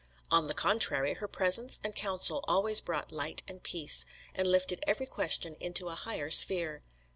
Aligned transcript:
On 0.31 0.45
the 0.45 0.55
contrary, 0.55 1.13
her 1.13 1.27
presence 1.27 1.79
and 1.83 1.93
counsel 1.95 2.43
always 2.47 2.81
brought 2.81 3.11
light 3.11 3.43
and 3.47 3.61
peace, 3.61 4.07
and 4.33 4.47
lifted 4.47 4.83
every 4.87 5.05
question 5.05 5.55
into 5.59 5.89
a 5.89 5.93
higher 5.93 6.31
sphere. 6.31 6.81